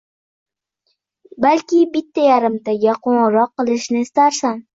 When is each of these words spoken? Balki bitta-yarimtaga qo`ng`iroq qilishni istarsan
Balki 1.45 1.81
bitta-yarimtaga 1.97 2.97
qo`ng`iroq 3.05 3.53
qilishni 3.61 4.05
istarsan 4.09 4.61